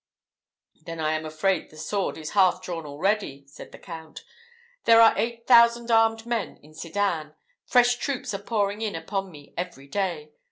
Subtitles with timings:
[0.81, 4.23] "Then I am afraid the sword is half drawn already," said the Count.
[4.85, 7.35] "There are eight thousand armed men in Sedan.
[7.65, 10.31] Fresh troops are pouring in upon me every day.